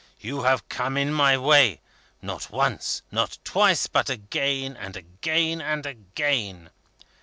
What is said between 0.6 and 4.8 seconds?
come in my way not once, not twice, but again